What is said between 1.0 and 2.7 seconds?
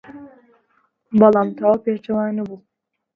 بەڵام تەواو پێچەوانە بوو.